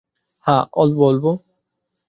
[0.45, 1.25] হ্যাঁ, অল্প অল্প।